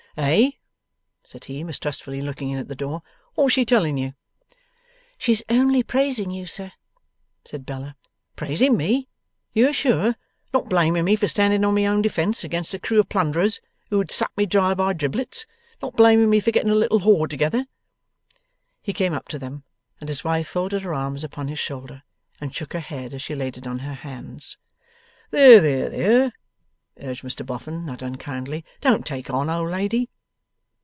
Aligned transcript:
'Eh?' 0.17 0.51
said 1.23 1.45
he, 1.45 1.63
mistrustfully 1.63 2.21
looking 2.21 2.49
in 2.49 2.57
at 2.59 2.67
the 2.67 2.75
door. 2.75 3.01
'What's 3.35 3.53
she 3.53 3.63
telling 3.63 3.97
you?' 3.97 4.13
'She 5.17 5.31
is 5.31 5.43
only 5.47 5.83
praising 5.83 6.31
you, 6.31 6.47
sir,' 6.47 6.73
said 7.45 7.65
Bella. 7.65 7.95
'Praising 8.35 8.75
me? 8.75 9.07
You 9.53 9.69
are 9.69 9.73
sure? 9.73 10.17
Not 10.53 10.67
blaming 10.67 11.05
me 11.05 11.15
for 11.15 11.29
standing 11.29 11.63
on 11.63 11.75
my 11.75 11.85
own 11.85 12.01
defence 12.01 12.43
against 12.43 12.73
a 12.73 12.79
crew 12.79 12.99
of 12.99 13.07
plunderers, 13.07 13.61
who 13.89 13.99
could 13.99 14.11
suck 14.11 14.35
me 14.35 14.45
dry 14.45 14.73
by 14.73 14.91
driblets? 14.91 15.45
Not 15.81 15.95
blaming 15.95 16.29
me 16.29 16.41
for 16.41 16.51
getting 16.51 16.71
a 16.71 16.75
little 16.75 16.99
hoard 16.99 17.29
together?' 17.29 17.67
He 18.81 18.91
came 18.91 19.13
up 19.13 19.29
to 19.29 19.39
them, 19.39 19.63
and 20.01 20.09
his 20.09 20.25
wife 20.25 20.49
folded 20.49 20.81
her 20.81 20.93
hands 20.93 21.23
upon 21.23 21.47
his 21.47 21.59
shoulder, 21.59 22.03
and 22.41 22.53
shook 22.53 22.73
her 22.73 22.81
head 22.81 23.13
as 23.13 23.21
she 23.21 23.33
laid 23.33 23.57
it 23.57 23.65
on 23.65 23.79
her 23.79 23.93
hands. 23.93 24.57
'There, 25.29 25.61
there, 25.61 25.89
there!' 25.89 26.33
urged 26.99 27.23
Mr 27.23 27.43
Boffin, 27.45 27.85
not 27.85 28.01
unkindly. 28.01 28.65
'Don't 28.81 29.05
take 29.07 29.29
on, 29.29 29.49
old 29.49 29.71
lady. 29.71 30.09